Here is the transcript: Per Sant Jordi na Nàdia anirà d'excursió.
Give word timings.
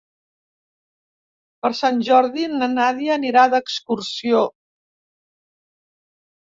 Per 1.65 1.71
Sant 1.81 2.01
Jordi 2.09 2.47
na 2.55 2.71
Nàdia 2.73 3.13
anirà 3.19 3.47
d'excursió. 3.55 4.43